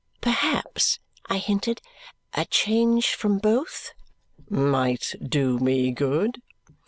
"Perhaps," 0.19 0.97
I 1.29 1.37
hinted, 1.37 1.79
"a 2.33 2.45
change 2.45 3.13
from 3.13 3.37
both" 3.37 3.91
"Might 4.49 5.13
do 5.23 5.59
me 5.59 5.91
good?" 5.91 6.41